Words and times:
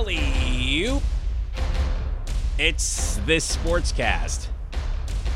Alley 0.00 0.86
oop. 0.86 1.02
It's 2.56 3.20
this 3.26 3.54
sportscast. 3.54 4.46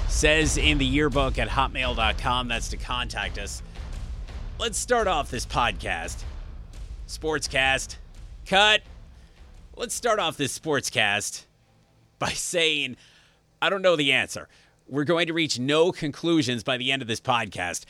Says 0.08 0.56
in 0.56 0.78
the 0.78 0.86
yearbook 0.86 1.38
at 1.38 1.50
hotmail.com. 1.50 2.48
That's 2.48 2.68
to 2.70 2.78
contact 2.78 3.38
us. 3.38 3.62
Let's 4.58 4.78
start 4.78 5.06
off 5.06 5.30
this 5.30 5.44
podcast. 5.44 6.24
Sportscast. 7.06 7.96
Cut. 8.46 8.80
Let's 9.76 9.94
start 9.94 10.18
off 10.18 10.38
this 10.38 10.58
sportscast 10.58 11.44
by 12.18 12.30
saying, 12.30 12.96
I 13.60 13.68
don't 13.68 13.82
know 13.82 13.96
the 13.96 14.12
answer. 14.12 14.48
We're 14.88 15.04
going 15.04 15.26
to 15.26 15.34
reach 15.34 15.58
no 15.58 15.92
conclusions 15.92 16.62
by 16.62 16.78
the 16.78 16.90
end 16.90 17.02
of 17.02 17.08
this 17.08 17.20
podcast. 17.20 17.84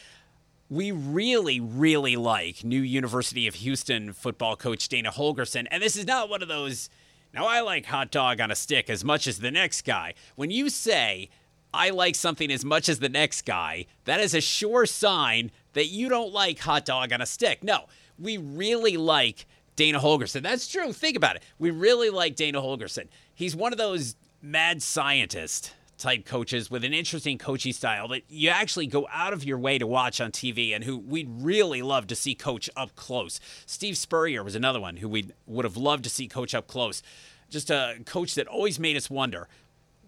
We 0.70 0.92
really, 0.92 1.60
really 1.60 2.16
like 2.16 2.64
new 2.64 2.80
University 2.80 3.46
of 3.46 3.56
Houston 3.56 4.12
football 4.12 4.56
coach 4.56 4.88
Dana 4.88 5.12
Holgorsen. 5.12 5.66
And 5.70 5.82
this 5.82 5.96
is 5.96 6.06
not 6.06 6.30
one 6.30 6.42
of 6.42 6.48
those, 6.48 6.88
now 7.34 7.46
I 7.46 7.60
like 7.60 7.86
hot 7.86 8.10
dog 8.10 8.40
on 8.40 8.50
a 8.50 8.54
stick 8.54 8.88
as 8.88 9.04
much 9.04 9.26
as 9.26 9.38
the 9.38 9.50
next 9.50 9.82
guy. 9.82 10.14
When 10.36 10.50
you 10.50 10.70
say, 10.70 11.28
I 11.74 11.90
like 11.90 12.14
something 12.14 12.50
as 12.50 12.64
much 12.64 12.88
as 12.88 13.00
the 13.00 13.08
next 13.08 13.42
guy, 13.42 13.86
that 14.04 14.20
is 14.20 14.34
a 14.34 14.40
sure 14.40 14.86
sign 14.86 15.50
that 15.74 15.86
you 15.86 16.08
don't 16.08 16.32
like 16.32 16.60
hot 16.60 16.84
dog 16.84 17.12
on 17.12 17.20
a 17.20 17.26
stick. 17.26 17.62
No, 17.62 17.84
we 18.18 18.36
really 18.38 18.96
like 18.96 19.46
Dana 19.76 19.98
Holgorsen. 19.98 20.42
That's 20.42 20.68
true. 20.68 20.92
Think 20.92 21.16
about 21.16 21.36
it. 21.36 21.42
We 21.58 21.70
really 21.70 22.10
like 22.10 22.36
Dana 22.36 22.62
Holgorsen. 22.62 23.08
He's 23.34 23.56
one 23.56 23.72
of 23.72 23.78
those 23.78 24.14
mad 24.40 24.82
scientists 24.82 25.72
type 26.04 26.26
coaches 26.26 26.70
with 26.70 26.84
an 26.84 26.92
interesting 26.92 27.38
coaching 27.38 27.72
style 27.72 28.08
that 28.08 28.22
you 28.28 28.50
actually 28.50 28.86
go 28.86 29.08
out 29.10 29.32
of 29.32 29.42
your 29.42 29.56
way 29.56 29.78
to 29.78 29.86
watch 29.86 30.20
on 30.20 30.30
TV 30.30 30.74
and 30.74 30.84
who 30.84 30.98
we'd 30.98 31.30
really 31.30 31.80
love 31.80 32.06
to 32.06 32.14
see 32.14 32.34
coach 32.34 32.68
up 32.76 32.94
close. 32.94 33.40
Steve 33.64 33.96
Spurrier 33.96 34.44
was 34.44 34.54
another 34.54 34.78
one 34.78 34.98
who 34.98 35.08
we 35.08 35.30
would 35.46 35.64
have 35.64 35.78
loved 35.78 36.04
to 36.04 36.10
see 36.10 36.28
coach 36.28 36.54
up 36.54 36.66
close. 36.66 37.02
Just 37.48 37.70
a 37.70 37.96
coach 38.04 38.34
that 38.34 38.46
always 38.46 38.78
made 38.78 38.98
us 38.98 39.08
wonder 39.08 39.48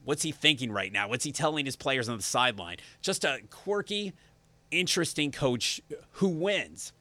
what's 0.05 0.23
he 0.23 0.33
thinking 0.33 0.71
right 0.71 0.93
now? 0.93 1.09
What's 1.09 1.25
he 1.25 1.33
telling 1.33 1.65
his 1.65 1.77
players 1.77 2.11
on 2.11 2.19
the 2.19 2.23
sideline? 2.23 2.77
Just 3.01 3.25
a 3.25 3.41
quirky, 3.51 4.13
interesting 4.71 5.33
coach 5.33 5.81
who 6.13 6.29
wins. 6.29 6.93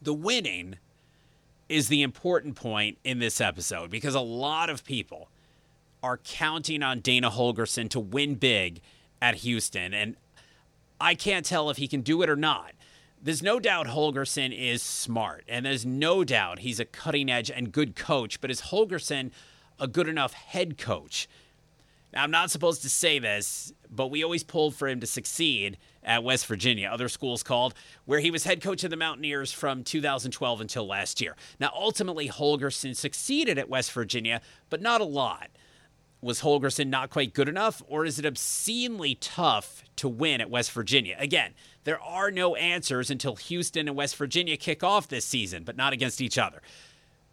The 0.00 0.14
winning 0.14 0.76
is 1.68 1.88
the 1.88 2.00
important 2.02 2.56
point 2.56 2.96
in 3.04 3.18
this 3.18 3.38
episode 3.38 3.90
because 3.90 4.14
a 4.14 4.20
lot 4.20 4.70
of 4.70 4.82
people 4.82 5.28
are 6.02 6.18
counting 6.18 6.82
on 6.82 7.00
Dana 7.00 7.30
Holgorsen 7.30 7.88
to 7.90 8.00
win 8.00 8.36
big 8.36 8.80
at 9.20 9.36
Houston. 9.36 9.92
And 9.94 10.16
I 11.00 11.14
can't 11.14 11.44
tell 11.44 11.70
if 11.70 11.76
he 11.76 11.88
can 11.88 12.02
do 12.02 12.22
it 12.22 12.30
or 12.30 12.36
not. 12.36 12.72
There's 13.20 13.42
no 13.42 13.58
doubt 13.58 13.88
Holgorsen 13.88 14.56
is 14.56 14.80
smart, 14.80 15.44
and 15.48 15.66
there's 15.66 15.84
no 15.84 16.22
doubt 16.22 16.60
he's 16.60 16.78
a 16.78 16.84
cutting 16.84 17.28
edge 17.28 17.50
and 17.50 17.72
good 17.72 17.96
coach, 17.96 18.40
but 18.40 18.50
is 18.50 18.62
Holgorsen 18.62 19.32
a 19.80 19.88
good 19.88 20.06
enough 20.06 20.32
head 20.34 20.78
coach? 20.78 21.28
Now, 22.12 22.22
I'm 22.22 22.30
not 22.30 22.50
supposed 22.50 22.82
to 22.82 22.88
say 22.88 23.18
this, 23.18 23.72
but 23.90 24.10
we 24.10 24.22
always 24.22 24.44
pulled 24.44 24.74
for 24.74 24.88
him 24.88 25.00
to 25.00 25.06
succeed 25.06 25.76
at 26.02 26.24
West 26.24 26.46
Virginia, 26.46 26.88
other 26.88 27.08
schools 27.08 27.42
called, 27.42 27.74
where 28.06 28.20
he 28.20 28.30
was 28.30 28.44
head 28.44 28.62
coach 28.62 28.82
of 28.82 28.90
the 28.90 28.96
Mountaineers 28.96 29.52
from 29.52 29.84
2012 29.84 30.60
until 30.60 30.86
last 30.86 31.20
year. 31.20 31.36
Now, 31.60 31.70
ultimately, 31.74 32.28
Holgorsen 32.28 32.96
succeeded 32.96 33.58
at 33.58 33.68
West 33.68 33.92
Virginia, 33.92 34.40
but 34.70 34.80
not 34.80 35.00
a 35.00 35.04
lot. 35.04 35.50
Was 36.20 36.40
Holgorsen 36.40 36.88
not 36.88 37.10
quite 37.10 37.32
good 37.32 37.48
enough, 37.48 37.80
or 37.86 38.04
is 38.04 38.18
it 38.18 38.26
obscenely 38.26 39.14
tough 39.14 39.84
to 39.96 40.08
win 40.08 40.40
at 40.40 40.50
West 40.50 40.72
Virginia? 40.72 41.16
Again, 41.18 41.54
there 41.84 42.00
are 42.00 42.32
no 42.32 42.56
answers 42.56 43.08
until 43.08 43.36
Houston 43.36 43.86
and 43.86 43.96
West 43.96 44.16
Virginia 44.16 44.56
kick 44.56 44.82
off 44.82 45.06
this 45.06 45.24
season, 45.24 45.62
but 45.62 45.76
not 45.76 45.92
against 45.92 46.20
each 46.20 46.36
other. 46.36 46.60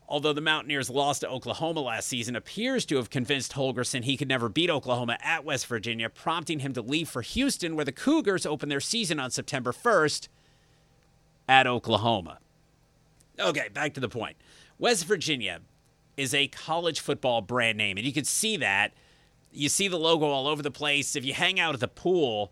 Although 0.08 0.34
the 0.34 0.42
Mountaineers 0.42 0.90
lost 0.90 1.22
to 1.22 1.30
Oklahoma 1.30 1.80
last 1.80 2.08
season, 2.08 2.36
appears 2.36 2.86
to 2.86 2.98
have 2.98 3.10
convinced 3.10 3.54
Holgorsen 3.54 4.04
he 4.04 4.18
could 4.18 4.28
never 4.28 4.50
beat 4.50 4.70
Oklahoma 4.70 5.18
at 5.22 5.44
West 5.44 5.66
Virginia, 5.66 6.08
prompting 6.08 6.60
him 6.60 6.74
to 6.74 6.82
leave 6.84 7.10
for 7.10 7.24
Houston, 7.24 7.76
where 7.76 7.86
the 7.86 7.92
Cougars 7.92 8.46
open 8.46 8.70
their 8.70 8.80
season 8.80 9.20
on 9.20 9.32
September 9.32 9.72
1st 9.72 10.28
at 11.50 11.66
Oklahoma. 11.66 12.38
Okay, 13.40 13.70
back 13.70 13.96
to 13.96 14.00
the 14.00 14.10
point. 14.10 14.38
West 14.78 15.06
Virginia 15.06 15.62
is 16.18 16.34
a 16.34 16.48
college 16.48 17.00
football 17.00 17.42
brand 17.42 17.78
name, 17.78 17.98
and 17.98 18.06
you 18.06 18.14
can 18.14 18.26
see 18.26 18.58
that. 18.58 18.94
You 19.52 19.70
see 19.70 19.88
the 19.88 19.98
logo 19.98 20.26
all 20.26 20.48
over 20.48 20.62
the 20.62 20.72
place. 20.72 21.16
If 21.16 21.26
you 21.26 21.34
hang 21.34 21.60
out 21.60 21.74
at 21.74 21.80
the 21.80 21.88
pool, 21.88 22.52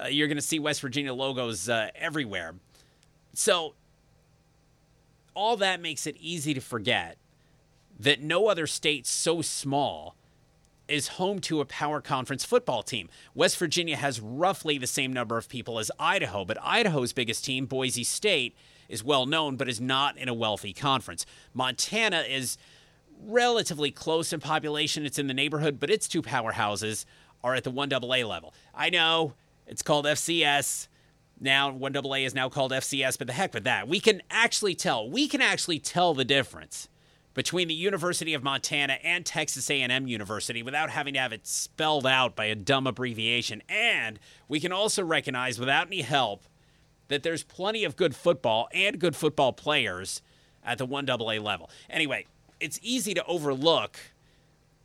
uh, 0.00 0.06
you're 0.06 0.28
going 0.28 0.36
to 0.36 0.42
see 0.42 0.58
West 0.58 0.80
Virginia 0.80 1.12
logos 1.12 1.68
uh, 1.68 1.90
everywhere. 1.94 2.54
So, 3.34 3.74
all 5.34 5.56
that 5.58 5.80
makes 5.80 6.06
it 6.06 6.16
easy 6.18 6.54
to 6.54 6.60
forget 6.60 7.16
that 7.98 8.22
no 8.22 8.48
other 8.48 8.66
state 8.66 9.06
so 9.06 9.42
small 9.42 10.16
is 10.88 11.08
home 11.08 11.38
to 11.38 11.60
a 11.60 11.64
power 11.64 12.00
conference 12.00 12.44
football 12.44 12.82
team. 12.82 13.08
West 13.34 13.58
Virginia 13.58 13.96
has 13.96 14.20
roughly 14.20 14.78
the 14.78 14.86
same 14.86 15.12
number 15.12 15.36
of 15.36 15.48
people 15.48 15.78
as 15.78 15.90
Idaho, 15.98 16.44
but 16.44 16.56
Idaho's 16.62 17.12
biggest 17.12 17.44
team, 17.44 17.66
Boise 17.66 18.04
State, 18.04 18.56
is 18.88 19.04
well 19.04 19.26
known 19.26 19.56
but 19.56 19.68
is 19.68 19.80
not 19.80 20.16
in 20.16 20.28
a 20.28 20.34
wealthy 20.34 20.72
conference. 20.72 21.26
Montana 21.52 22.20
is 22.20 22.56
relatively 23.22 23.90
close 23.90 24.32
in 24.32 24.40
population. 24.40 25.06
It's 25.06 25.18
in 25.18 25.26
the 25.26 25.34
neighborhood, 25.34 25.78
but 25.80 25.90
its 25.90 26.08
two 26.08 26.22
powerhouses 26.22 27.04
are 27.42 27.54
at 27.54 27.64
the 27.64 27.72
1AA 27.72 28.26
level. 28.26 28.54
I 28.74 28.90
know 28.90 29.34
it's 29.66 29.82
called 29.82 30.06
FCS. 30.06 30.88
Now 31.40 31.70
1AA 31.70 32.26
is 32.26 32.34
now 32.34 32.48
called 32.48 32.72
FCS, 32.72 33.18
but 33.18 33.26
the 33.26 33.32
heck 33.32 33.54
with 33.54 33.64
that. 33.64 33.86
We 33.86 34.00
can 34.00 34.22
actually 34.30 34.74
tell. 34.74 35.08
We 35.08 35.28
can 35.28 35.40
actually 35.40 35.78
tell 35.78 36.14
the 36.14 36.24
difference 36.24 36.88
between 37.34 37.68
the 37.68 37.74
University 37.74 38.34
of 38.34 38.42
Montana 38.42 38.94
and 39.04 39.24
Texas 39.24 39.70
A&M 39.70 40.08
University 40.08 40.62
without 40.62 40.90
having 40.90 41.14
to 41.14 41.20
have 41.20 41.32
it 41.32 41.46
spelled 41.46 42.04
out 42.04 42.34
by 42.34 42.46
a 42.46 42.56
dumb 42.56 42.86
abbreviation. 42.86 43.62
And 43.68 44.18
we 44.48 44.58
can 44.58 44.72
also 44.72 45.04
recognize 45.04 45.60
without 45.60 45.86
any 45.86 46.02
help 46.02 46.44
that 47.06 47.22
there's 47.22 47.44
plenty 47.44 47.84
of 47.84 47.94
good 47.94 48.16
football 48.16 48.68
and 48.72 48.98
good 48.98 49.14
football 49.14 49.52
players 49.52 50.20
at 50.64 50.78
the 50.78 50.86
1AA 50.86 51.40
level. 51.40 51.70
Anyway, 51.88 52.26
it's 52.60 52.78
easy 52.82 53.14
to 53.14 53.24
overlook 53.24 53.98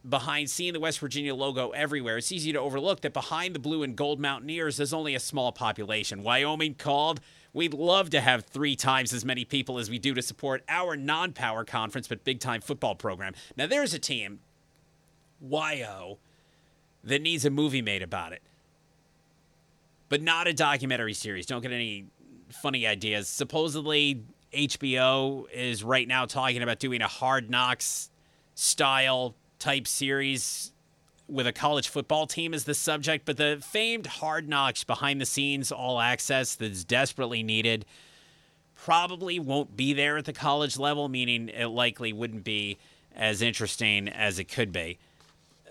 behind 0.07 0.49
seeing 0.49 0.73
the 0.73 0.79
West 0.79 0.99
Virginia 0.99 1.33
logo 1.33 1.69
everywhere. 1.71 2.17
It's 2.17 2.31
easy 2.31 2.51
to 2.51 2.59
overlook 2.59 3.01
that 3.01 3.13
behind 3.13 3.55
the 3.55 3.59
blue 3.59 3.83
and 3.83 3.95
gold 3.95 4.19
Mountaineers, 4.19 4.77
there's 4.77 4.93
only 4.93 5.15
a 5.15 5.19
small 5.19 5.51
population. 5.51 6.23
Wyoming 6.23 6.75
called. 6.75 7.21
We'd 7.53 7.73
love 7.73 8.09
to 8.09 8.21
have 8.21 8.45
three 8.45 8.75
times 8.75 9.13
as 9.13 9.23
many 9.23 9.45
people 9.45 9.77
as 9.77 9.89
we 9.89 9.99
do 9.99 10.13
to 10.15 10.21
support 10.21 10.63
our 10.67 10.97
non 10.97 11.33
power 11.33 11.63
conference 11.63 12.07
but 12.07 12.23
big 12.23 12.39
time 12.39 12.61
football 12.61 12.95
program. 12.95 13.33
Now, 13.55 13.67
there's 13.67 13.93
a 13.93 13.99
team, 13.99 14.39
YO, 15.39 16.17
that 17.03 17.21
needs 17.21 17.45
a 17.45 17.51
movie 17.51 17.81
made 17.81 18.01
about 18.01 18.33
it, 18.33 18.41
but 20.09 20.21
not 20.21 20.47
a 20.47 20.53
documentary 20.53 21.13
series. 21.13 21.45
Don't 21.45 21.61
get 21.61 21.71
any 21.71 22.07
funny 22.49 22.87
ideas. 22.87 23.27
Supposedly, 23.27 24.23
HBO 24.53 25.49
is 25.51 25.83
right 25.83 26.07
now 26.07 26.25
talking 26.25 26.61
about 26.61 26.79
doing 26.79 27.01
a 27.01 27.07
hard 27.07 27.49
knocks 27.49 28.09
style 28.55 29.35
type 29.59 29.87
series 29.87 30.71
with 31.27 31.47
a 31.47 31.53
college 31.53 31.87
football 31.87 32.27
team 32.27 32.53
as 32.53 32.65
the 32.65 32.73
subject, 32.73 33.25
but 33.25 33.37
the 33.37 33.61
famed 33.63 34.05
hard 34.05 34.47
knocks 34.47 34.83
behind 34.83 35.19
the 35.19 35.25
scenes 35.25 35.71
all 35.71 35.99
access 35.99 36.55
that's 36.55 36.83
desperately 36.83 37.41
needed 37.41 37.85
probably 38.75 39.39
won't 39.39 39.77
be 39.77 39.93
there 39.93 40.17
at 40.17 40.25
the 40.25 40.33
college 40.33 40.77
level, 40.77 41.07
meaning 41.07 41.49
it 41.49 41.67
likely 41.67 42.11
wouldn't 42.11 42.43
be 42.43 42.77
as 43.15 43.41
interesting 43.41 44.09
as 44.09 44.39
it 44.39 44.45
could 44.45 44.71
be. 44.71 44.97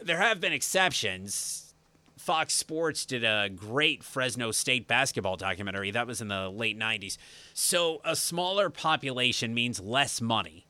There 0.03 0.19
have 0.19 0.41
been 0.41 0.53
exceptions. 0.53 1.62
Fox 2.23 2.55
Sports 2.55 3.05
did 3.05 3.25
a 3.25 3.49
great 3.49 4.05
Fresno 4.05 4.53
State 4.53 4.87
basketball 4.87 5.37
documentary. 5.37 5.91
That 5.91 6.07
was 6.07 6.21
in 6.21 6.29
the 6.29 6.49
late 6.49 6.79
90s. 6.79 7.17
So, 7.53 8.01
a 8.05 8.15
smaller 8.15 8.71
population 8.71 9.53
means 9.53 9.81
less 9.81 10.21
money 10.21 10.69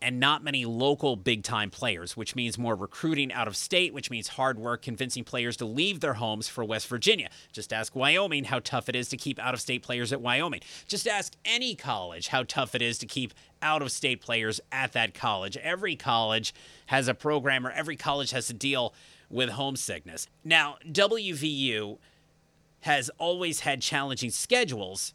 and 0.00 0.18
not 0.18 0.42
many 0.42 0.64
local 0.64 1.14
big 1.14 1.42
time 1.42 1.68
players, 1.68 2.16
which 2.16 2.34
means 2.34 2.56
more 2.56 2.74
recruiting 2.74 3.30
out 3.34 3.46
of 3.46 3.54
state, 3.54 3.92
which 3.92 4.10
means 4.10 4.28
hard 4.28 4.58
work 4.58 4.80
convincing 4.80 5.24
players 5.24 5.58
to 5.58 5.66
leave 5.66 6.00
their 6.00 6.14
homes 6.14 6.48
for 6.48 6.64
West 6.64 6.88
Virginia. 6.88 7.28
Just 7.52 7.70
ask 7.70 7.94
Wyoming 7.94 8.44
how 8.44 8.60
tough 8.60 8.88
it 8.88 8.96
is 8.96 9.10
to 9.10 9.18
keep 9.18 9.38
out 9.38 9.52
of 9.52 9.60
state 9.60 9.82
players 9.82 10.10
at 10.10 10.22
Wyoming. 10.22 10.60
Just 10.86 11.06
ask 11.06 11.34
any 11.44 11.74
college 11.74 12.28
how 12.28 12.44
tough 12.44 12.74
it 12.74 12.80
is 12.80 12.96
to 12.96 13.06
keep 13.06 13.34
out 13.60 13.82
of 13.82 13.92
state 13.92 14.22
players 14.22 14.58
at 14.72 14.92
that 14.92 15.12
college. 15.12 15.58
Every 15.58 15.96
college 15.96 16.54
has 16.86 17.08
a 17.08 17.14
program, 17.14 17.66
or 17.66 17.72
every 17.72 17.96
college 17.96 18.30
has 18.30 18.46
to 18.46 18.54
deal 18.54 18.94
with 19.30 19.50
homesickness. 19.50 20.26
Now, 20.44 20.76
WVU 20.86 21.98
has 22.80 23.10
always 23.18 23.60
had 23.60 23.82
challenging 23.82 24.30
schedules, 24.30 25.12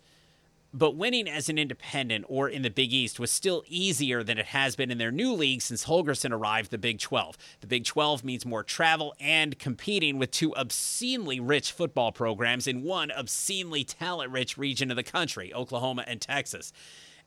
but 0.74 0.96
winning 0.96 1.30
as 1.30 1.50
an 1.50 1.58
independent 1.58 2.26
or 2.28 2.50
in 2.50 2.64
the 2.64 2.70
Big 2.70 2.92
East 2.92 3.20
was 3.20 3.30
still 3.32 3.64
easier 3.68 4.24
than 4.24 4.38
it 4.38 4.48
has 4.48 4.76
been 4.76 4.90
in 4.90 4.98
their 4.98 5.12
new 5.12 5.32
league 5.34 5.62
since 5.62 5.86
Holgorsen 5.86 6.32
arrived 6.32 6.72
the 6.72 6.78
Big 6.78 7.00
12. 7.00 7.38
The 7.62 7.68
Big 7.68 7.86
12 7.86 8.24
means 8.24 8.46
more 8.46 8.64
travel 8.64 9.14
and 9.20 9.58
competing 9.60 10.18
with 10.18 10.32
two 10.32 10.56
obscenely 10.56 11.40
rich 11.40 11.72
football 11.72 12.12
programs 12.12 12.68
in 12.68 12.84
one 12.84 13.12
obscenely 13.12 13.84
talent 13.84 14.32
rich 14.32 14.58
region 14.58 14.90
of 14.90 14.98
the 14.98 15.04
country, 15.04 15.54
Oklahoma 15.54 16.06
and 16.08 16.20
Texas. 16.20 16.74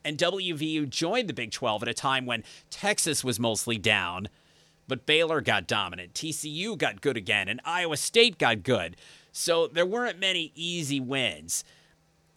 And 0.03 0.17
WVU 0.17 0.89
joined 0.89 1.29
the 1.29 1.33
Big 1.33 1.51
12 1.51 1.83
at 1.83 1.89
a 1.89 1.93
time 1.93 2.25
when 2.25 2.43
Texas 2.69 3.23
was 3.23 3.39
mostly 3.39 3.77
down, 3.77 4.27
but 4.87 5.05
Baylor 5.05 5.41
got 5.41 5.67
dominant. 5.67 6.13
TCU 6.13 6.77
got 6.77 7.01
good 7.01 7.17
again, 7.17 7.47
and 7.47 7.61
Iowa 7.65 7.97
State 7.97 8.37
got 8.37 8.63
good. 8.63 8.95
So 9.31 9.67
there 9.67 9.85
weren't 9.85 10.19
many 10.19 10.51
easy 10.55 10.99
wins. 10.99 11.63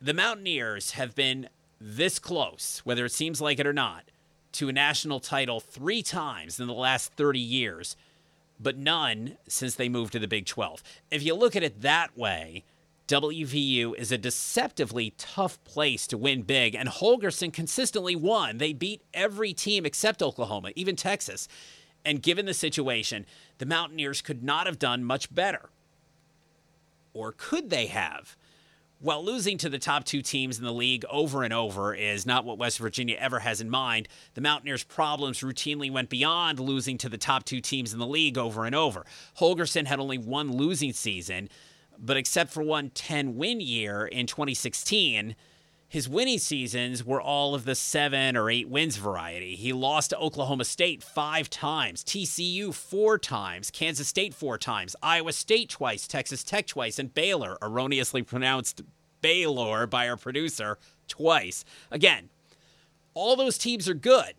The 0.00 0.14
Mountaineers 0.14 0.93
have 0.93 1.14
been 1.14 1.49
this 1.81 2.19
close, 2.19 2.81
whether 2.85 3.05
it 3.05 3.12
seems 3.12 3.41
like 3.41 3.58
it 3.58 3.67
or 3.67 3.73
not, 3.73 4.05
to 4.52 4.69
a 4.69 4.73
national 4.73 5.20
title 5.20 5.61
three 5.61 6.02
times 6.02 6.58
in 6.58 6.67
the 6.67 6.75
last 6.75 7.12
30 7.14 7.38
years, 7.38 7.97
but 8.58 8.76
none 8.76 9.37
since 9.49 9.75
they 9.75 9.88
moved 9.88 10.12
to 10.12 10.19
the 10.19 10.29
Big 10.29 10.47
12. 10.47 10.82
If 11.11 11.23
you 11.23 11.35
look 11.35 11.56
at 11.56 11.62
it 11.62 11.81
that 11.82 12.17
way, 12.19 12.64
WVU 13.11 13.97
is 13.97 14.12
a 14.12 14.19
deceptively 14.19 15.14
tough 15.19 15.62
place 15.64 16.06
to 16.06 16.17
win 16.17 16.43
big, 16.43 16.76
and 16.76 16.88
Holgorsen 16.88 17.52
consistently 17.52 18.14
won. 18.14 18.58
They 18.58 18.73
beat 18.73 19.02
every 19.12 19.52
team 19.52 19.85
except 19.85 20.23
Oklahoma, 20.23 20.70
even 20.76 20.94
Texas. 20.94 21.49
And 22.05 22.23
given 22.23 22.47
the 22.47 22.55
situation, 22.55 23.26
the 23.58 23.67
Mountaineers 23.67 24.23
could 24.23 24.43
not 24.43 24.67
have 24.67 24.79
done 24.79 25.05
much 25.05 25.35
better. 25.35 25.70
Or 27.12 27.35
could 27.37 27.70
they 27.70 27.87
have? 27.87 28.37
While 29.02 29.25
losing 29.25 29.56
to 29.58 29.70
the 29.70 29.79
top 29.79 30.05
two 30.05 30.20
teams 30.20 30.58
in 30.58 30.64
the 30.64 30.75
league 30.75 31.06
over 31.11 31.43
and 31.43 31.55
over 31.55 31.94
is 31.94 32.26
not 32.26 32.44
what 32.44 32.58
West 32.58 32.79
Virginia 32.79 33.17
ever 33.19 33.38
has 33.38 33.62
in 33.62 33.70
mind, 33.70 34.08
the 34.35 34.43
Mountaineers' 34.43 34.85
problems 34.85 35.41
routinely 35.41 35.91
went 35.91 36.11
beyond 36.11 36.61
losing 36.61 36.99
to 36.99 37.08
the 37.08 37.17
top 37.17 37.44
two 37.44 37.62
teams 37.62 37.94
in 37.94 37.99
the 37.99 38.06
league 38.06 38.37
over 38.37 38.67
and 38.67 38.75
over. 38.75 39.06
Holgorsen 39.38 39.87
had 39.87 40.00
only 40.00 40.19
one 40.19 40.52
losing 40.52 40.93
season, 40.93 41.49
but 41.99 42.19
except 42.19 42.52
for 42.52 42.62
one 42.62 42.91
10 42.91 43.37
win 43.37 43.61
year 43.62 44.06
in 44.06 44.26
2016, 44.26 45.35
his 45.91 46.09
winning 46.09 46.39
seasons 46.39 47.05
were 47.05 47.21
all 47.21 47.53
of 47.53 47.65
the 47.65 47.75
seven 47.75 48.37
or 48.37 48.49
eight 48.49 48.69
wins 48.69 48.97
variety. 48.97 49.57
He 49.57 49.73
lost 49.73 50.11
to 50.11 50.19
Oklahoma 50.19 50.65
State 50.65 51.03
five 51.03 51.51
times, 51.51 52.05
TCU 52.05 52.73
four 52.73 53.19
times, 53.19 53.73
Kansas 53.73 54.07
State 54.07 54.33
four 54.33 54.57
times, 54.57 54.95
Iowa 55.03 55.33
State 55.33 55.69
twice, 55.69 56.07
Texas 56.07 56.45
Tech 56.45 56.69
twice, 56.69 57.01
and 57.01 57.13
Baylor, 57.13 57.59
erroneously 57.61 58.23
pronounced 58.23 58.83
Baylor 59.21 59.89
by 59.89 60.09
our 60.09 60.17
producer, 60.17 60.79
twice. 61.09 61.65
Again, 61.91 62.29
all 63.13 63.35
those 63.35 63.59
teams 63.59 63.89
are 63.89 63.95
good. 63.95 64.35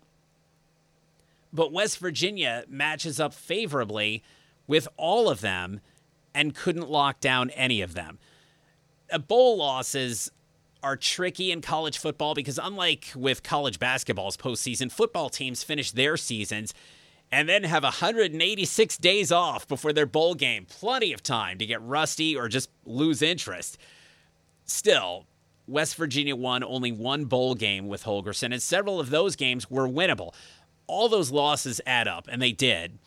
But 1.52 1.74
West 1.74 1.98
Virginia 2.00 2.64
matches 2.70 3.20
up 3.20 3.34
favorably 3.34 4.24
with 4.68 4.88
all 4.96 5.28
of 5.28 5.42
them 5.42 5.82
and 6.34 6.56
couldn't 6.56 6.90
lock 6.90 7.20
down 7.20 7.50
any 7.50 7.82
of 7.82 7.94
them. 7.94 8.20
A 9.12 9.20
bowl 9.20 9.58
losses 9.58 10.32
are 10.84 10.96
tricky 10.96 11.52
in 11.52 11.62
college 11.62 11.98
football 11.98 12.34
because, 12.34 12.60
unlike 12.62 13.12
with 13.16 13.44
college 13.44 13.80
basketball's 13.80 14.38
postseason, 14.38 14.92
football 14.92 15.30
teams 15.30 15.64
finish 15.64 15.92
their 15.92 16.18
seasons 16.18 16.74
and 17.32 17.48
then 17.48 17.64
have 17.64 17.84
186 17.84 18.98
days 18.98 19.32
off 19.32 19.68
before 19.68 19.94
their 19.94 20.06
bowl 20.06 20.34
game. 20.34 20.66
Plenty 20.66 21.14
of 21.14 21.24
time 21.24 21.58
to 21.60 21.66
get 21.66 21.82
rusty 21.82 22.36
or 22.36 22.48
just 22.48 22.70
lose 22.86 23.22
interest. 23.22 23.78
Still, 24.66 25.26
West 25.68 25.96
Virginia 25.96 26.36
won 26.36 26.64
only 26.64 26.92
one 26.92 27.26
bowl 27.26 27.56
game 27.56 27.88
with 27.88 28.04
Holgorsen, 28.04 28.52
and 28.52 28.62
several 28.62 29.00
of 29.00 29.10
those 29.10 29.36
games 29.36 29.70
were 29.70 29.88
winnable. 29.88 30.34
All 30.88 31.08
those 31.08 31.32
losses 31.32 31.80
add 31.86 32.08
up, 32.08 32.28
and 32.30 32.42
they 32.42 32.52
did 32.52 33.00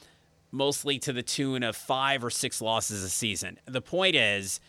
mostly 0.50 0.98
to 1.00 1.12
the 1.12 1.22
tune 1.22 1.62
of 1.62 1.76
five 1.76 2.24
or 2.24 2.30
six 2.30 2.62
losses 2.62 3.02
a 3.02 3.10
season. 3.10 3.58
The 3.66 3.82
point 3.82 4.14
is, 4.14 4.60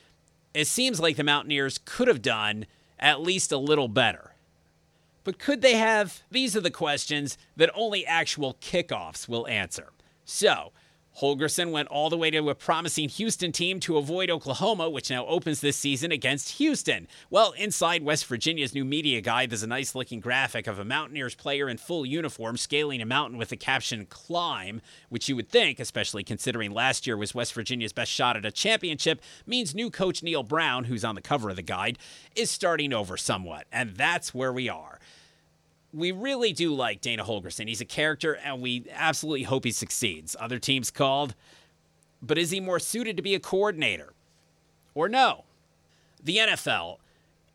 it 0.54 0.66
seems 0.66 1.00
like 1.00 1.16
the 1.16 1.24
Mountaineers 1.24 1.80
could 1.86 2.07
have 2.07 2.22
done 2.22 2.66
at 3.00 3.21
least 3.21 3.51
a 3.51 3.57
little 3.57 3.88
better. 3.88 4.33
But 5.24 5.39
could 5.39 5.62
they 5.62 5.74
have? 5.74 6.21
These 6.30 6.56
are 6.56 6.62
the 6.62 6.71
questions 6.71 7.38
that 7.57 7.71
only 7.74 8.06
actual 8.06 8.56
kickoffs 8.62 9.27
will 9.27 9.47
answer. 9.47 9.92
So, 10.24 10.71
Holgorsen 11.21 11.71
went 11.71 11.88
all 11.88 12.09
the 12.09 12.17
way 12.17 12.29
to 12.31 12.50
a 12.50 12.56
promising 12.56 13.07
Houston 13.07 13.53
team 13.53 13.79
to 13.81 13.97
avoid 13.97 14.29
Oklahoma, 14.29 14.89
which 14.89 15.09
now 15.09 15.25
opens 15.27 15.62
this 15.62 15.77
season 15.77 16.12
against 16.12 16.57
Houston. 16.57 17.07
Well, 17.29 17.53
inside 17.53 18.03
West 18.03 18.25
Virginia's 18.25 18.73
new 18.73 18.83
media 18.83 19.21
guide, 19.21 19.50
there's 19.50 19.63
a 19.63 19.67
nice 19.67 19.95
looking 19.95 20.19
graphic 20.19 20.67
of 20.67 20.77
a 20.77 20.83
Mountaineers 20.83 21.33
player 21.33 21.69
in 21.69 21.77
full 21.77 22.06
uniform 22.06 22.57
scaling 22.57 23.01
a 23.01 23.06
mountain 23.06 23.38
with 23.38 23.50
the 23.50 23.56
caption 23.56 24.06
Climb, 24.07 24.81
which 25.07 25.29
you 25.29 25.38
would 25.38 25.50
think, 25.50 25.79
especially 25.79 26.23
considering 26.23 26.71
last 26.71 27.07
year 27.07 27.15
was 27.15 27.33
West 27.33 27.53
Virginia's 27.53 27.94
best 27.94 28.11
shot 28.11 28.35
at 28.35 28.45
a 28.45 28.51
championship, 28.51 29.21
means 29.45 29.73
new 29.73 29.89
coach 29.89 30.21
Neal 30.21 30.44
Brown, 30.44 30.83
who's 30.83 31.06
on 31.06 31.15
the 31.15 31.21
cover 31.21 31.50
of 31.50 31.56
the 31.56 31.61
guide, 31.61 31.97
is 32.35 32.51
starting 32.51 32.91
over 32.91 33.15
somewhat. 33.15 33.68
And 33.71 33.95
that's 33.95 34.33
where 34.33 34.51
we 34.51 34.68
are 34.68 35.00
we 35.95 36.12
really 36.12 36.51
do 36.51 36.74
like 36.74 37.00
Dana 37.00 37.24
Holgorsen. 37.24 37.68
He's 37.68 37.81
a 37.81 37.86
character, 37.86 38.33
and 38.33 38.62
we 38.62 38.86
absolutely 38.92 39.44
hope 39.44 39.63
he 39.63 39.71
succeeds. 39.71 40.36
Other 40.39 40.59
teams 40.59 40.92
called, 40.92 41.36
but 42.21 42.38
is 42.38 42.51
he 42.51 42.59
more 42.59 42.80
suited 42.80 43.15
to 43.15 43.24
be 43.24 43.33
a 43.33 43.39
coordinator? 43.39 44.13
Or 44.94 45.07
no? 45.07 45.45
The 46.21 46.38
NFL 46.38 46.97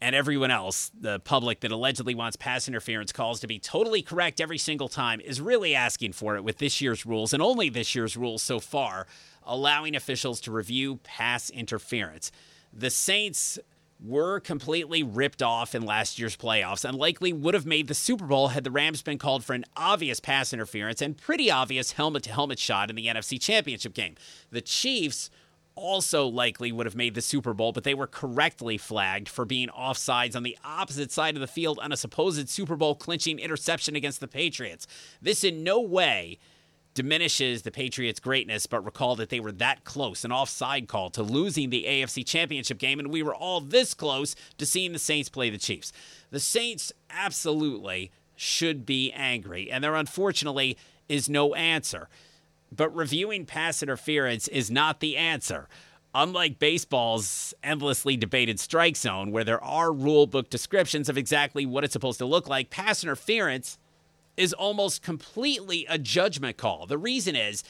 and 0.01 0.15
everyone 0.15 0.51
else, 0.51 0.91
the 0.99 1.21
public 1.21 1.61
that 1.61 1.71
allegedly 1.71 2.15
wants 2.15 2.37
pass 2.37 2.67
interference 2.67 3.13
calls 3.13 3.41
to 3.41 3.47
be 3.47 3.59
totally 3.59 4.01
correct 4.01 4.41
every 4.41 4.59
single 4.59 4.89
time, 4.89 5.21
is 5.21 5.41
really 5.41 5.75
asking 5.75 6.13
for 6.13 6.37
it 6.37 6.45
with 6.45 6.57
this 6.57 6.81
year's 6.81 7.05
rules, 7.05 7.35
and 7.35 7.43
only 7.43 7.69
this 7.69 7.95
year's 7.95 8.17
rules 8.17 8.43
so 8.43 8.59
far, 8.59 9.07
allowing 9.45 9.95
officials 9.95 10.41
to 10.41 10.51
review 10.51 10.97
pass 11.03 11.51
interference. 11.51 12.33
The 12.73 12.89
Saints 12.89 13.59
were 14.03 14.41
completely 14.41 15.03
ripped 15.03 15.43
off 15.43 15.75
in 15.75 15.83
last 15.85 16.19
year's 16.19 16.37
playoffs 16.37 16.85
and 16.85 16.97
likely 16.97 17.33
would 17.33 17.55
have 17.55 17.67
made 17.67 17.87
the 17.87 17.95
Super 17.95 18.27
Bowl 18.27 18.49
had 18.49 18.65
the 18.65 18.71
Rams 18.71 19.03
been 19.03 19.19
called 19.19 19.45
for 19.45 19.53
an 19.53 19.65
obvious 19.77 20.21
pass 20.21 20.53
interference 20.53 21.03
and 21.03 21.17
pretty 21.17 21.51
obvious 21.51 21.93
helmet 21.93 22.23
to 22.23 22.33
helmet 22.33 22.59
shot 22.59 22.89
in 22.89 22.97
the 22.97 23.07
NFC 23.07 23.41
Championship 23.41 23.93
game. 23.93 24.15
The 24.51 24.63
Chiefs 24.63 25.31
also 25.75 26.27
likely 26.27 26.73
would 26.73 26.87
have 26.87 26.97
made 26.97 27.15
the 27.15 27.23
Super 27.23 27.55
Bowl, 27.55 27.73
but 27.73 27.85
they 27.85 27.95
were 27.95 28.07
correctly 28.07 28.79
flagged 28.79 29.29
for 29.29 29.45
being 29.45 29.69
offsides 29.69 30.37
on 30.37 30.43
the 30.43 30.57
opposite 30.65 31.13
side 31.13 31.35
of 31.37 31.41
the 31.41 31.47
field 31.47 31.79
on 31.81 31.93
a 31.93 31.97
supposed 31.97 32.49
Super 32.49 32.77
Bowl 32.77 32.95
clinching 32.95 33.39
interception 33.39 33.97
against 33.97 34.21
the 34.21 34.29
Patriots. 34.29 34.87
This 35.21 35.45
in 35.45 35.63
no 35.63 35.81
way 35.81 36.39
diminishes 36.95 37.63
the 37.63 37.71
Patriots' 37.71 38.21
greatness, 38.21 38.67
but 38.67 38.85
recall 38.85 39.17
that 39.17 39.29
they 39.29 39.41
were 39.41 39.53
that 39.53 39.85
close, 39.85 40.25
an 40.25 40.33
offside 40.33 40.89
call, 40.89 41.11
to 41.11 41.23
losing 41.23 41.71
the 41.71 41.85
AFC 41.89 42.27
Championship 42.27 42.79
game, 42.79 42.99
and 42.99 43.11
we 43.11 43.23
were 43.23 43.35
all 43.35 43.61
this 43.61 43.95
close 43.95 44.35
to 44.59 44.67
seeing 44.67 44.93
the 44.93 44.99
Saints 44.99 45.29
play 45.29 45.51
the 45.51 45.59
Chiefs. 45.59 45.93
The 46.31 46.41
Saints 46.41 46.93
absolutely 47.11 48.11
should 48.35 48.87
be 48.87 49.13
angry, 49.13 49.71
and 49.71 49.85
there 49.85 49.95
unfortunately 49.95 50.77
is 51.09 51.29
no 51.29 51.55
answer. 51.55 52.09
But 52.73 52.95
reviewing 52.95 53.47
pass 53.47 53.83
interference 53.83 54.49
is 54.49 54.71
not 54.71 55.01
the 55.01 55.17
answer. 55.17 55.69
Unlike 56.15 56.59
baseball's 56.59 57.55
endlessly 57.63 58.17
debated 58.17 58.59
strike 58.59 58.97
zone, 58.97 59.31
where 59.31 59.45
there 59.45 59.63
are 59.63 59.93
rule 59.93 60.27
book 60.27 60.51
descriptions 60.51 61.09
of 61.09 61.17
exactly 61.17 61.67
what 61.67 61.85
it's 61.85 61.93
supposed 61.93 62.19
to 62.19 62.27
look 62.27 62.49
like, 62.49 62.71
pass 62.71 63.05
interference 63.05 63.79
is 64.37 64.53
almost 64.53 65.03
completely 65.03 65.87
a 65.89 65.99
judgment 65.99 66.57
call. 66.57 66.87
The 66.87 66.99
reason 66.99 67.37
is 67.37 67.63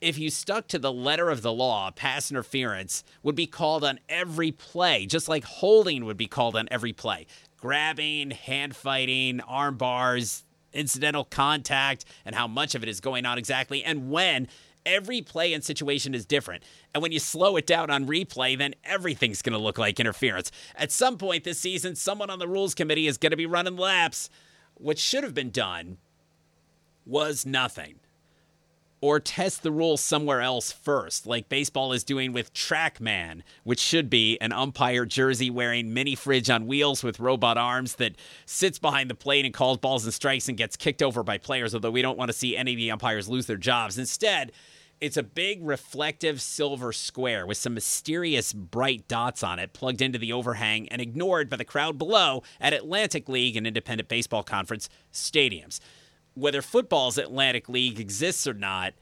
if 0.00 0.18
you 0.18 0.30
stuck 0.30 0.68
to 0.68 0.78
the 0.78 0.92
letter 0.92 1.30
of 1.30 1.42
the 1.42 1.52
law, 1.52 1.90
pass 1.90 2.30
interference 2.30 3.02
would 3.22 3.34
be 3.34 3.46
called 3.46 3.82
on 3.82 3.98
every 4.08 4.52
play, 4.52 5.06
just 5.06 5.28
like 5.28 5.44
holding 5.44 6.04
would 6.04 6.16
be 6.16 6.26
called 6.26 6.54
on 6.56 6.68
every 6.70 6.92
play. 6.92 7.26
Grabbing, 7.56 8.30
hand 8.30 8.76
fighting, 8.76 9.40
arm 9.40 9.76
bars, 9.76 10.44
incidental 10.72 11.24
contact, 11.24 12.04
and 12.24 12.34
how 12.34 12.46
much 12.46 12.74
of 12.74 12.82
it 12.82 12.88
is 12.88 13.00
going 13.00 13.24
on 13.26 13.38
exactly, 13.38 13.82
and 13.82 14.10
when. 14.10 14.48
Every 14.84 15.20
play 15.20 15.52
and 15.52 15.64
situation 15.64 16.14
is 16.14 16.24
different. 16.24 16.62
And 16.94 17.02
when 17.02 17.10
you 17.10 17.18
slow 17.18 17.56
it 17.56 17.66
down 17.66 17.90
on 17.90 18.06
replay, 18.06 18.56
then 18.56 18.72
everything's 18.84 19.42
going 19.42 19.52
to 19.54 19.58
look 19.58 19.78
like 19.78 19.98
interference. 19.98 20.52
At 20.76 20.92
some 20.92 21.18
point 21.18 21.42
this 21.42 21.58
season, 21.58 21.96
someone 21.96 22.30
on 22.30 22.38
the 22.38 22.46
rules 22.46 22.72
committee 22.72 23.08
is 23.08 23.18
going 23.18 23.32
to 23.32 23.36
be 23.36 23.46
running 23.46 23.76
laps. 23.76 24.30
What 24.78 24.98
should 24.98 25.24
have 25.24 25.34
been 25.34 25.50
done 25.50 25.98
was 27.04 27.46
nothing. 27.46 28.00
Or 29.00 29.20
test 29.20 29.62
the 29.62 29.70
rules 29.70 30.00
somewhere 30.00 30.40
else 30.40 30.72
first, 30.72 31.26
like 31.26 31.48
baseball 31.48 31.92
is 31.92 32.02
doing 32.02 32.32
with 32.32 32.52
Trackman, 32.54 33.42
which 33.62 33.78
should 33.78 34.08
be 34.08 34.38
an 34.40 34.52
umpire 34.52 35.04
jersey 35.04 35.50
wearing 35.50 35.92
mini 35.92 36.14
fridge 36.14 36.48
on 36.48 36.66
wheels 36.66 37.04
with 37.04 37.20
robot 37.20 37.58
arms 37.58 37.96
that 37.96 38.16
sits 38.46 38.78
behind 38.78 39.10
the 39.10 39.14
plate 39.14 39.44
and 39.44 39.54
calls 39.54 39.78
balls 39.78 40.04
and 40.04 40.14
strikes 40.14 40.48
and 40.48 40.56
gets 40.56 40.76
kicked 40.76 41.02
over 41.02 41.22
by 41.22 41.36
players, 41.36 41.74
although 41.74 41.90
we 41.90 42.02
don't 42.02 42.18
want 42.18 42.30
to 42.30 42.36
see 42.36 42.56
any 42.56 42.72
of 42.72 42.78
the 42.78 42.90
umpires 42.90 43.28
lose 43.28 43.46
their 43.46 43.58
jobs. 43.58 43.98
Instead, 43.98 44.50
it's 45.00 45.16
a 45.16 45.22
big 45.22 45.64
reflective 45.64 46.40
silver 46.40 46.92
square 46.92 47.46
with 47.46 47.56
some 47.56 47.74
mysterious 47.74 48.52
bright 48.52 49.06
dots 49.08 49.42
on 49.42 49.58
it 49.58 49.72
plugged 49.72 50.00
into 50.00 50.18
the 50.18 50.32
overhang 50.32 50.88
and 50.88 51.00
ignored 51.00 51.50
by 51.50 51.56
the 51.56 51.64
crowd 51.64 51.98
below 51.98 52.42
at 52.60 52.72
Atlantic 52.72 53.28
League 53.28 53.56
and 53.56 53.66
Independent 53.66 54.08
Baseball 54.08 54.42
Conference 54.42 54.88
stadiums 55.12 55.80
whether 56.34 56.60
football's 56.60 57.16
Atlantic 57.16 57.68
League 57.68 57.98
exists 57.98 58.46
or 58.46 58.52
not 58.52 58.92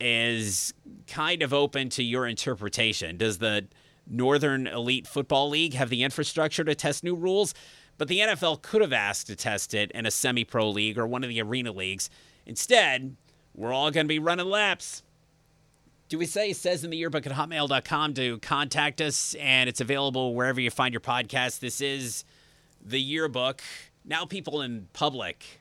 is 0.00 0.72
kind 1.08 1.42
of 1.42 1.52
open 1.52 1.88
to 1.88 2.02
your 2.02 2.28
interpretation. 2.28 3.16
Does 3.16 3.38
the 3.38 3.66
Northern 4.06 4.68
Elite 4.68 5.06
Football 5.06 5.48
League 5.48 5.74
have 5.74 5.90
the 5.90 6.04
infrastructure 6.04 6.62
to 6.62 6.74
test 6.74 7.02
new 7.02 7.16
rules? 7.16 7.54
but 7.98 8.08
the 8.08 8.20
NFL 8.20 8.62
could 8.62 8.80
have 8.80 8.92
asked 8.92 9.26
to 9.28 9.36
test 9.36 9.74
it 9.74 9.90
in 9.92 10.06
a 10.06 10.10
semi 10.10 10.44
pro 10.44 10.68
league 10.70 10.98
or 10.98 11.06
one 11.06 11.22
of 11.22 11.28
the 11.28 11.40
arena 11.40 11.72
leagues. 11.72 12.10
Instead, 12.46 13.16
we're 13.54 13.72
all 13.72 13.90
going 13.90 14.06
to 14.06 14.08
be 14.08 14.18
running 14.18 14.46
laps. 14.46 15.02
Do 16.08 16.18
we 16.18 16.26
say 16.26 16.52
says 16.52 16.84
in 16.84 16.90
the 16.90 16.96
yearbook 16.96 17.26
at 17.26 17.32
hotmail.com 17.32 18.14
to 18.14 18.38
contact 18.38 19.00
us 19.00 19.34
and 19.34 19.68
it's 19.68 19.80
available 19.80 20.34
wherever 20.34 20.60
you 20.60 20.70
find 20.70 20.92
your 20.92 21.00
podcast? 21.00 21.60
This 21.60 21.80
is 21.80 22.24
the 22.84 23.00
yearbook. 23.00 23.62
Now 24.04 24.24
people 24.26 24.60
in 24.60 24.88
public 24.92 25.60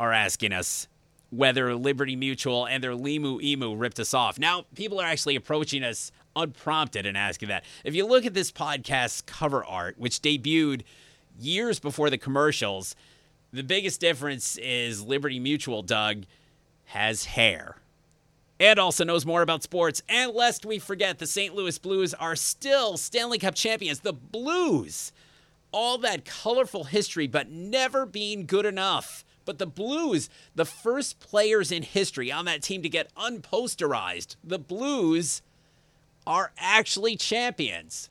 are 0.00 0.12
asking 0.12 0.52
us 0.52 0.88
whether 1.30 1.74
Liberty 1.74 2.16
Mutual 2.16 2.66
and 2.66 2.82
their 2.82 2.92
Limu 2.92 3.42
Emu 3.42 3.74
ripped 3.74 3.98
us 3.98 4.14
off. 4.14 4.38
Now 4.38 4.64
people 4.74 5.00
are 5.00 5.06
actually 5.06 5.36
approaching 5.36 5.82
us 5.82 6.12
unprompted 6.36 7.06
and 7.06 7.16
asking 7.16 7.48
that. 7.48 7.64
If 7.84 7.94
you 7.94 8.06
look 8.06 8.24
at 8.24 8.34
this 8.34 8.52
podcast's 8.52 9.22
cover 9.22 9.64
art, 9.64 9.96
which 9.98 10.22
debuted 10.22 10.82
years 11.38 11.78
before 11.80 12.10
the 12.10 12.18
commercials, 12.18 12.94
the 13.52 13.62
biggest 13.62 14.00
difference 14.00 14.56
is 14.58 15.02
Liberty 15.02 15.38
Mutual, 15.38 15.82
Doug, 15.82 16.24
has 16.86 17.24
hair. 17.24 17.76
And 18.60 18.78
also 18.78 19.04
knows 19.04 19.26
more 19.26 19.42
about 19.42 19.62
sports. 19.62 20.02
And 20.08 20.32
lest 20.32 20.64
we 20.64 20.78
forget, 20.78 21.18
the 21.18 21.26
St. 21.26 21.54
Louis 21.54 21.78
Blues 21.78 22.14
are 22.14 22.36
still 22.36 22.96
Stanley 22.96 23.38
Cup 23.38 23.54
champions. 23.54 24.00
The 24.00 24.12
Blues! 24.12 25.12
All 25.72 25.98
that 25.98 26.24
colorful 26.24 26.84
history, 26.84 27.26
but 27.26 27.50
never 27.50 28.06
being 28.06 28.46
good 28.46 28.64
enough. 28.64 29.24
But 29.44 29.58
the 29.58 29.66
Blues, 29.66 30.30
the 30.54 30.64
first 30.64 31.18
players 31.18 31.72
in 31.72 31.82
history 31.82 32.30
on 32.30 32.44
that 32.44 32.62
team 32.62 32.82
to 32.82 32.88
get 32.88 33.14
unposterized, 33.16 34.36
the 34.42 34.58
Blues 34.58 35.42
are 36.26 36.52
actually 36.56 37.16
champions. 37.16 38.08